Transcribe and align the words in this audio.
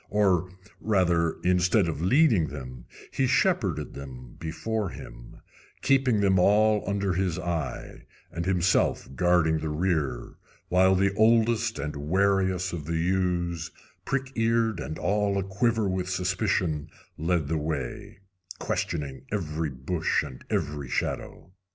Or, 0.09 0.49
rather, 0.79 1.37
instead 1.43 1.87
of 1.87 2.01
leading 2.01 2.47
them, 2.47 2.85
he 3.11 3.27
shepherded 3.27 3.93
them 3.93 4.35
before 4.39 4.89
him, 4.89 5.41
keeping 5.83 6.21
them 6.21 6.39
all 6.39 6.83
under 6.89 7.13
his 7.13 7.37
eye, 7.37 8.07
and 8.31 8.47
himself 8.47 9.07
guarding 9.13 9.59
the 9.59 9.69
rear, 9.69 10.37
while 10.69 10.95
the 10.95 11.13
oldest 11.13 11.77
and 11.77 11.95
wariest 12.09 12.73
of 12.73 12.85
the 12.87 12.97
ewes, 12.97 13.69
prick 14.03 14.31
eared 14.35 14.79
and 14.79 14.97
all 14.97 15.37
a 15.37 15.43
quiver 15.43 15.87
with 15.87 16.09
suspicion, 16.09 16.87
led 17.19 17.47
the 17.47 17.59
way, 17.59 18.21
questioning 18.57 19.27
every 19.31 19.69
bush 19.69 20.23
and 20.23 20.43
every 20.49 20.89
shadow. 20.89 21.51